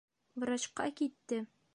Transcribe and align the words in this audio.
Врачҡа 0.43 0.87
китте. 1.01 1.43